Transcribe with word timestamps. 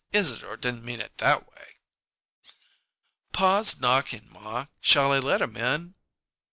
Isadore 0.11 0.57
didn't 0.57 0.83
mean 0.83 0.99
it 0.99 1.15
that 1.19 1.47
way!" 1.47 1.75
"Pa's 3.33 3.79
knocking, 3.79 4.27
ma! 4.33 4.65
Shall 4.79 5.11
I 5.11 5.19
let 5.19 5.41
him 5.41 5.55
in?" 5.55 5.93